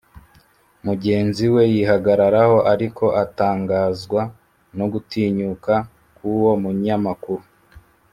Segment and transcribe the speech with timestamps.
[0.85, 4.21] mugenzi we yihagararaho ariko atangazwa
[4.77, 5.73] no gutinyuka
[6.15, 7.43] kw'uwo munyamakuru.